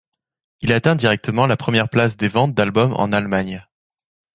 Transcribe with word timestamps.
Il 0.61 0.73
atteint 0.73 0.95
directement 0.95 1.45
la 1.45 1.55
première 1.57 1.87
place 1.87 2.17
des 2.17 2.27
ventes 2.27 2.55
d'album 2.55 2.95
en 2.97 3.11
Allemagne. 3.13 3.63